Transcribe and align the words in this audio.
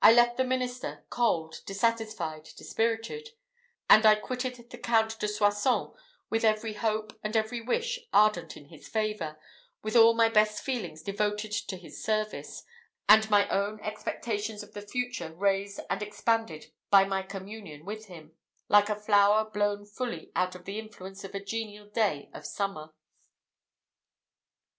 I 0.00 0.14
left 0.14 0.38
the 0.38 0.44
minister, 0.44 1.04
cold, 1.10 1.60
dissatisfied, 1.66 2.48
dispirited; 2.56 3.32
and 3.90 4.06
I 4.06 4.14
quitted 4.14 4.70
the 4.70 4.78
Count 4.78 5.18
de 5.20 5.28
Soissons 5.28 5.90
with 6.30 6.44
every 6.46 6.72
hope 6.72 7.12
and 7.22 7.36
every 7.36 7.60
wish 7.60 7.98
ardent 8.10 8.56
in 8.56 8.68
his 8.70 8.88
favour; 8.88 9.38
with 9.82 9.96
all 9.96 10.14
my 10.14 10.30
best 10.30 10.62
feelings 10.64 11.02
devoted 11.02 11.52
to 11.52 11.76
his 11.76 12.02
service, 12.02 12.64
and 13.06 13.28
my 13.28 13.46
own 13.50 13.80
expectations 13.80 14.62
of 14.62 14.72
the 14.72 14.80
future 14.80 15.30
raised 15.34 15.80
and 15.90 16.02
expanded 16.02 16.72
by 16.88 17.04
my 17.04 17.20
communion 17.20 17.84
with 17.84 18.06
him, 18.06 18.32
like 18.70 18.88
a 18.88 18.96
flower 18.96 19.44
blown 19.50 19.84
fully 19.84 20.32
out 20.34 20.54
by 20.54 20.60
the 20.62 20.78
influence 20.78 21.22
of 21.22 21.34
a 21.34 21.38
genial 21.44 21.86
day 21.86 22.30
of 22.32 22.46
summer. 22.46 22.94